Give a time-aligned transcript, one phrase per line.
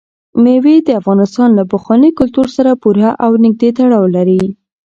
[0.43, 4.43] مېوې د افغانستان له پخواني کلتور سره پوره او نږدې تړاو لري.